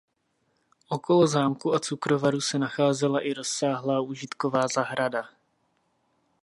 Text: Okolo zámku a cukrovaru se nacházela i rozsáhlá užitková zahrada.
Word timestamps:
Okolo 0.89 1.27
zámku 1.27 1.73
a 1.73 1.79
cukrovaru 1.79 2.41
se 2.41 2.59
nacházela 2.59 3.19
i 3.21 3.33
rozsáhlá 3.33 3.99
užitková 4.01 4.67
zahrada. 4.67 5.29